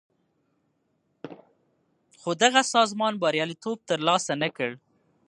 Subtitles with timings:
[2.21, 4.69] خو دغه سازمان بریالیتوب تر لاسه نه کړ.